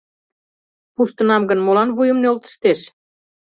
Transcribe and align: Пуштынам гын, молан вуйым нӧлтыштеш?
Пуштынам 0.93 1.43
гын, 1.49 1.59
молан 1.61 1.89
вуйым 1.95 2.17
нӧлтыштеш? 2.23 2.79